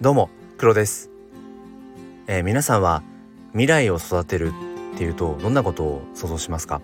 [0.00, 1.10] どうも黒です、
[2.26, 3.02] えー、皆さんは
[3.50, 4.50] 未来を育てる
[4.94, 6.80] っていうとどんなことを想像しますか？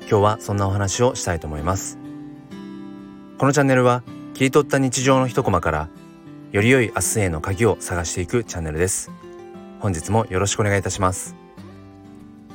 [0.00, 1.96] 今日はそんなお話をしたいと思います。
[3.38, 4.02] このチャンネルは
[4.34, 5.88] 切り取った日常の一コマから
[6.50, 9.10] より良い明日への鍵を探していくチャンネルです。
[9.80, 11.34] 本日もよろしくお願いいたします。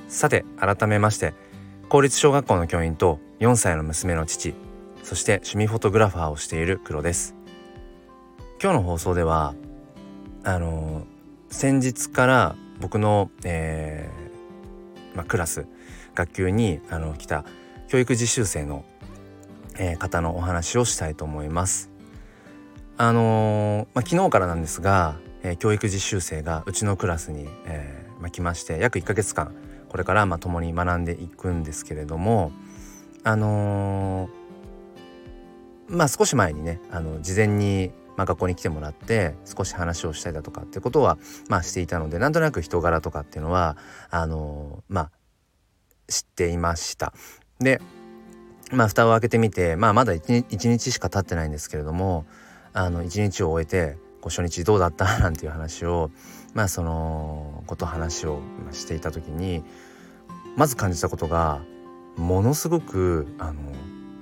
[0.07, 1.33] さて改めまして
[1.89, 4.53] 公立小学校の教員と4歳の娘の父
[5.01, 7.36] そして趣味フォトグラファーをしている黒です。
[8.59, 9.53] 今日の放送では
[10.43, 11.05] あの
[11.49, 15.67] 先日から僕の、えーまあ、クラス
[16.15, 17.45] 学級にあの来た
[17.87, 18.83] 教育実習生の、
[19.77, 21.91] えー、方のお話をしたいと思います。
[22.97, 29.53] あのー、まあ、昨日からなんですが、えー、教育実習生がうちのクラスに、えーまあ、来まして約1ヶ月間
[29.87, 32.51] これからまあ共に学んでいくんですけれども
[33.23, 43.77] あのー、まあ少し前にねあの事前にまあ、学校に来てもらって少し話をしたりだとかってことは、まあ、していたのでなんとなく人柄とかっていうのは
[44.09, 45.11] あのまあ
[46.09, 47.13] 知っていました。
[47.59, 47.79] で
[48.71, 52.25] まあ蓋を開けてみて、まあ、まだ 1, 1日しか経ってないんですけれども
[52.73, 55.05] あの1日を終えてこう初日どうだった？
[55.19, 56.09] なんていう話を
[56.53, 58.39] まあそのこと話を
[58.71, 59.63] していた時に
[60.55, 61.61] まず感じたことが
[62.15, 63.61] ものすごくあの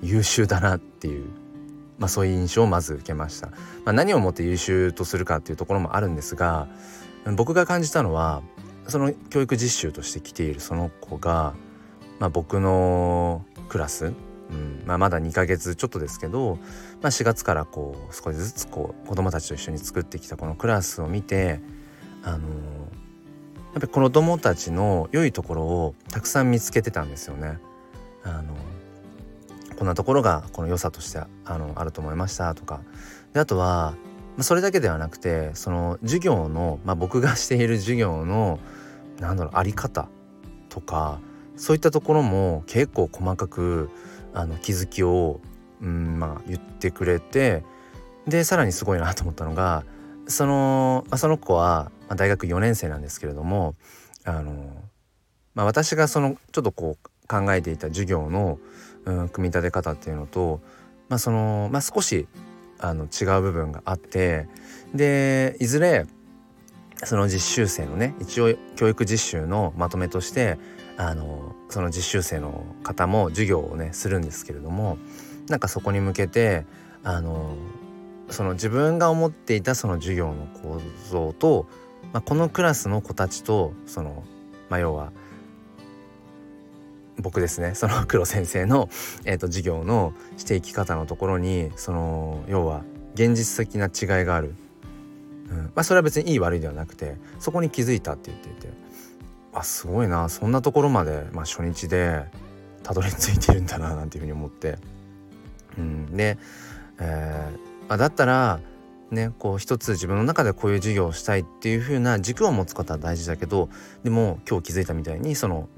[0.02, 1.30] 優秀だなっていう
[1.98, 3.56] まあ、そういう印象をまず受けました、ま
[3.88, 6.68] あ、何をもって優秀とするかっていうところもあるんですが
[7.36, 8.44] 僕が感じたのは
[8.88, 11.56] その教育実習として来ているその子が、
[12.20, 14.10] まあ、僕のクラス、う
[14.54, 16.60] んまあ、まだ2ヶ月ちょっとですけど、
[17.02, 21.62] まあ、4月からこう少しずつこう子どもたちと一緒に作ってきたこのクラスを見て
[22.24, 27.60] あのやっぱりこの子どもたちの良いところをたくさん見つけてたんですよね。
[28.24, 28.56] あの
[29.78, 32.82] こんなところがこの良さとしてあのあると思いましたとか。
[33.34, 33.96] であとは、
[34.38, 38.60] まあ、それだけではなくてその授業の、まあ、僕がしている授業の
[39.20, 40.08] なんだろうあり方
[40.70, 41.20] とか
[41.58, 43.90] そういったところも結構細かく
[44.34, 45.40] あの気づきを、
[45.82, 47.64] うんまあ、言ってくれて
[48.28, 49.84] でさらにすごいなと思ったのが
[50.28, 53.76] その,、まあ、その子は、まあ、大学4年生なんですけれども
[54.24, 54.54] あの、
[55.54, 58.60] まあ、私がそのちょっとこう考えていた授業の、
[59.06, 60.62] うん、組み立て方っていうのと、
[61.10, 62.28] まあそのまあ、少し
[62.80, 64.48] あの違う部分があって
[64.94, 66.06] でいずれ
[67.04, 70.58] その実習生のね一応教育実習のまとめとして
[70.98, 74.98] あのその実習生の方も授業をねするんですけれども
[75.48, 76.66] なんかそこに向けて
[77.04, 77.56] あの
[78.30, 81.68] その自分が思っていたその授業の構造と、
[82.14, 84.24] まあ、このクラスの子たちとその、
[84.70, 85.12] まあ、要は
[87.20, 87.76] 僕ですね。
[87.76, 88.90] その 黒先生の、
[89.26, 92.84] えーと、授業のしていき方のところにその要は
[93.14, 94.56] 現実的な違いがある、
[95.50, 95.58] うん。
[95.58, 98.70] まあ、それは別にいい悪いではなくてそこに気づいたって言っていて
[99.54, 100.30] あすごいな。
[100.30, 102.26] そんなところまで、まあ、初日で
[102.84, 104.78] たどり着いてるんだななんていうふうに思って、
[105.78, 106.38] うん、で、
[107.00, 108.60] えーまあ、だったら
[109.12, 113.70] ねこう一つ自分の中でこういう授業をしたいっていう風な軸を持つことは大事だけど
[114.04, 115.70] でも今日気づいたみたいにその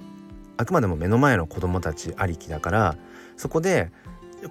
[0.57, 2.97] あくまでも目の前の子供たちありきだから
[3.35, 3.91] そこで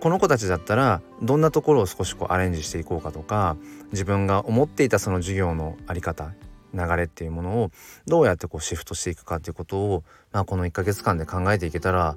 [0.01, 3.57] この子たちだったらどんなところを少しこうアレンジしていこうかとか
[3.93, 6.33] 自分が思っていたその授業の在り方
[6.75, 7.71] 流れっていうものを
[8.07, 12.17] どうやってこうシフトしていくかっていうことを、まあ、この1ヶ月間で考えていけたら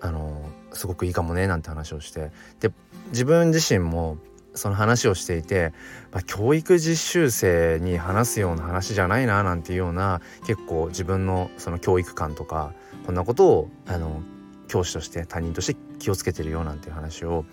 [0.00, 2.30] あのすごくいいかもねなんて話をして。
[2.60, 2.72] で
[3.10, 4.18] 自分自身も
[4.56, 5.72] その話をしていて、
[6.12, 12.72] まあ、教育実習生に話すような話じゃないななんていうような結構自分のその教育観とか
[13.04, 14.22] こんなことをあの
[14.68, 17.44] 教師として他人として気をつけてるよなんていう話を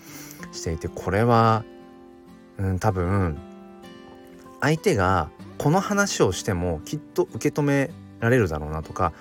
[0.51, 1.63] していてこれは、
[2.57, 3.37] うん、多分
[4.61, 9.13] 相手がこの話をしてもきっと受け止められるだろうなとか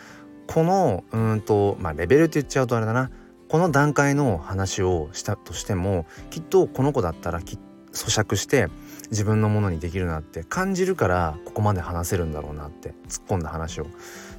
[0.47, 3.11] このうんとまあレベルって言っちゃうとあれだな
[3.49, 7.59] この段階の話をしたとしてもきっとこの子だったらきっ
[7.93, 8.69] 咀嚼して
[9.11, 13.87] 自分のものにできるなって感じるからここまで話せるんだろうなって突っ込んだ話を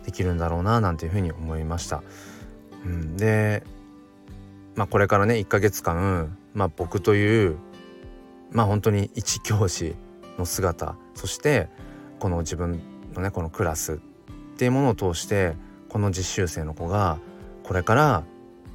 [0.05, 2.03] できるんだろうななんていうふうに思いました。
[2.85, 3.63] うん、で、
[4.75, 7.57] まあ、これからね1ヶ月間、まあ、僕という
[8.51, 9.95] まあ本当に一教師
[10.37, 11.69] の姿そして
[12.19, 12.81] この自分
[13.13, 13.97] のねこのクラスっ
[14.57, 15.53] ていうものを通して
[15.89, 17.19] この実習生の子が
[17.63, 18.23] これから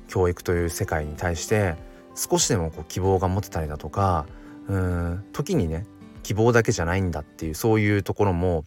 [0.08, 1.76] 教育という世界に対して
[2.14, 4.26] 少しでもこう希望が持てたりだとか
[4.68, 5.24] うん。
[5.32, 5.86] 時にね
[6.22, 8.64] 希望だけじゃないんだっていうそういうところも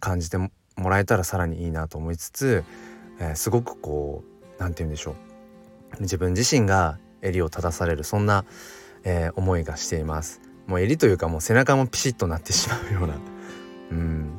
[0.00, 2.64] 感じてもらえたらさらにいいなと思いつつ、
[3.18, 6.02] えー、すごくこう何て言うんでしょう。
[6.02, 8.44] 自分自身が襟を正されるそんな、
[9.04, 10.40] えー、思いがしています。
[10.66, 13.14] もう襟というかもう背中もピシッとなってしまうような
[13.90, 14.36] うん。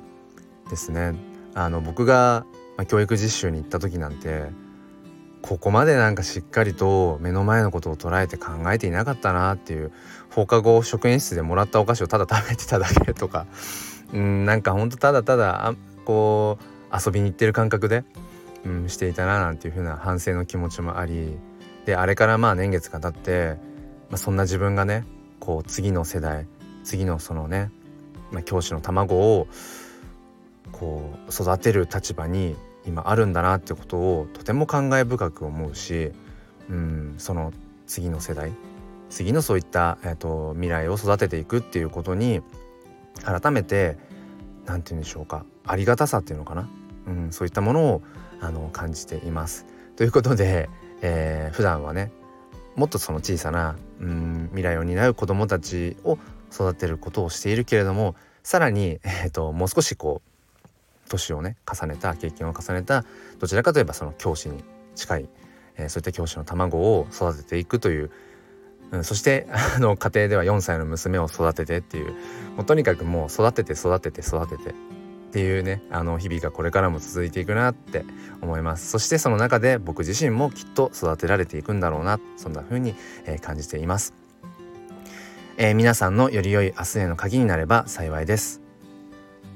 [0.69, 1.13] ですね。
[1.53, 2.45] あの僕が、
[2.77, 4.49] ま、教育実習に行った時なんて
[5.44, 9.92] ここまでなんかしっかりと目の前のことを捉えて考えていなかったなっていう
[10.31, 13.45] 放課後職員室でもらったお菓子をただ食べてただけとか。
[14.13, 15.74] うんなんかほんとただただあ
[16.06, 18.04] こう遊びに行ってる感覚で、
[18.63, 21.36] うん、していたななんていう風な反省の気持ちもあり
[21.86, 23.57] であれからまあ年月が経って、
[24.12, 25.04] まあ、そんな自分がね
[25.40, 26.45] こう次の世代
[26.84, 27.72] 次のそのね、
[28.31, 29.48] まあ、教師の卵を
[30.72, 36.12] こう育てる立場に今あるんだなってことをとても感慨深く思うし、
[36.69, 37.53] うん、その
[37.88, 38.51] 次の世代
[39.09, 42.41] 次のそういった、えーと、未来を育てていくっていうことに
[43.24, 43.97] 改めて
[44.65, 46.68] 何て言うんでしょうかありがたさっていうのかな、
[47.07, 48.01] うん、そういったものを
[48.41, 49.65] あの感じています。
[49.95, 50.68] ということで、
[51.01, 52.12] えー、普段はね
[52.75, 56.18] もっとその小さな、うん、未来を担う子どもたちを
[56.51, 60.32] 育てることをしているけれどもさらに、えーともう少しこう
[61.09, 63.05] 年をね重ねた経験を重ねた
[63.39, 64.63] どちらかといえばその教師に
[64.95, 65.29] 近い、
[65.77, 68.11] えー、そういった教師の卵を育てていくという、
[68.91, 72.13] うん、そしてあの家庭では4歳の娘を育ててっていう
[72.55, 74.73] もうとにかくもう育てて育てて育ててっ
[75.33, 78.06] ていうねあの日々がこれからも続いていくなって
[78.41, 78.91] 思います。
[78.91, 82.94] そしてその中で僕自身もきっと育てられていくんだろうなそんな風に、
[83.25, 84.13] えー、感じています、
[85.57, 88.61] えー、皆さんのより良い明日への鍵になれば幸いです。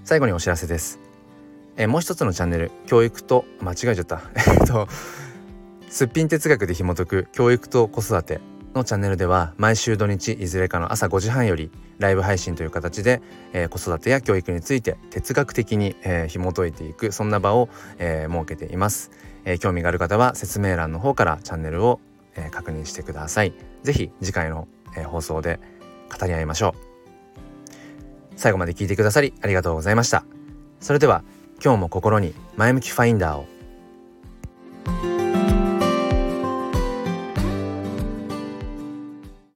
[0.04, 1.07] 最後にお知らせです。
[1.78, 4.22] えー、もう一つのチャンネル教育と間違えちゃった。
[4.36, 4.88] えっと
[5.90, 8.42] すっぴん哲学で紐解く教育と子育て
[8.76, 13.22] のチャンネルでは毎週土日いずれかの朝5時半よりライブ配信という形で、
[13.54, 19.12] えー、子育てや教育について哲学的に、えー、紐解いていくそんな場を、えー、設けています、
[19.46, 22.00] えー、興味がある方は説明欄の方からチャンネルを、
[22.36, 23.54] えー、確認してください。
[23.84, 25.60] ぜひ次回の、えー、放送で
[26.20, 26.88] 語り合いましょう。
[28.36, 30.26] 最後まで聞いてくださりありがとうございました。
[30.80, 31.24] それでは
[31.64, 33.57] 今日も心に前向きファインダーを。